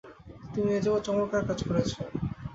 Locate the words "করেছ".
1.67-1.91